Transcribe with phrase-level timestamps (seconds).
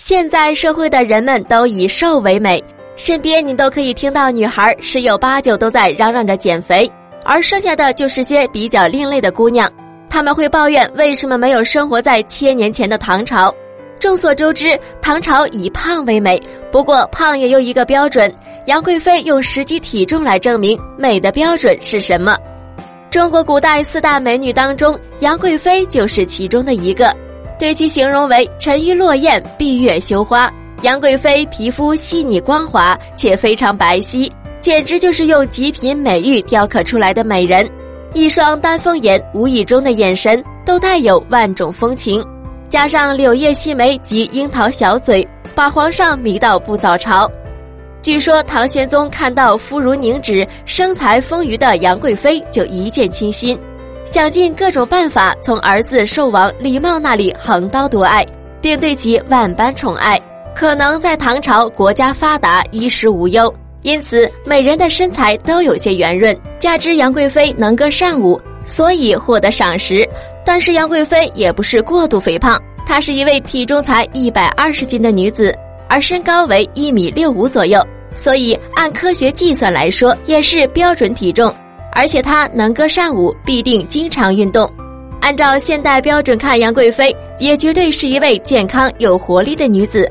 [0.00, 2.62] 现在社会的人们都以瘦为美，
[2.94, 6.88] 身边你都可以听到女孩十有八九都在嚷嚷着减肥，
[7.24, 9.68] 而剩下的就是些比较另类的姑娘，
[10.08, 13.52] 她们会抱怨为什么没有生活在千年前的唐朝。
[13.98, 16.40] 众所周知，唐朝以胖为美，
[16.70, 18.32] 不过胖也有一个标准。
[18.66, 22.38] 杨贵妃用实际体重来证明美的标准是什么？
[23.10, 27.12] 中国古代四大美女当中，杨贵妃就是其中的一个。
[27.58, 30.50] 对其形容为沉鱼落雁、闭月羞花。
[30.82, 34.30] 杨贵妃皮肤细腻光滑，且非常白皙，
[34.60, 37.68] 简直就是用极品美玉雕刻出来的美人。
[38.14, 42.24] 一双丹凤眼，无意中的眼神都带有万种风情，
[42.68, 47.28] 加上柳叶细眉及樱桃小嘴，把皇上迷到不早朝。
[48.00, 53.58] 据说唐玄宗看到肤如凝脂、身材丰腴的杨贵妃，就一见倾心。
[54.10, 58.24] 想尽各种办法从儿子寿王李瑁那里横刀夺爱，
[58.58, 60.18] 并对其万般宠爱。
[60.54, 66.34] 可能在唐朝国家发达，衣食无忧，因此美人的身材都有些圆润。
[66.58, 70.08] 加之杨贵妃能歌善舞，所以获得赏识。
[70.42, 75.54] 但是杨贵妃也不是过度肥胖，她是一位体重才一百二十斤的女子，
[75.86, 81.54] 而身高为一米六五左右，所以按科学计算来说，也是标准体重。
[81.98, 84.70] 而且她能歌善舞，必定经常运动。
[85.20, 90.08] 按照现代标准看，杨贵妃也绝对是一位健康有活力的女子。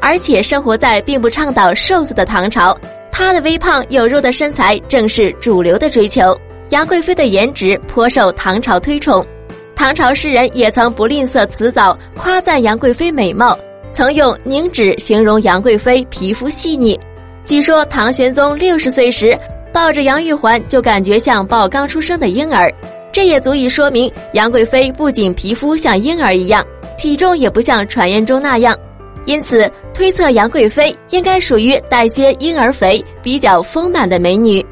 [0.00, 2.74] 而且生活在并不倡导瘦子的唐朝，
[3.12, 6.34] 她的微胖有肉的身材正是主流的追求。
[6.70, 9.22] 杨贵妃的颜值颇受唐朝推崇，
[9.74, 13.54] 唐朝诗人也曾不吝啬辞藻夸赞杨贵妃美貌，
[13.92, 16.98] 曾用凝脂形容杨贵妃皮肤细腻。
[17.44, 19.38] 据说唐玄宗六十岁时。
[19.76, 22.72] 抱着杨玉环就感觉像抱刚出生的婴儿，
[23.12, 26.64] 这也足以说明杨贵妃不仅皮肤像婴儿一样，
[26.96, 28.74] 体重也不像传言中那样，
[29.26, 34.64] 因此推测杨贵妃应该属于带些婴儿肥、比较丰满的美女。